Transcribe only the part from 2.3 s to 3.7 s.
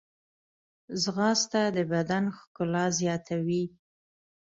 ښکلا زیاتوي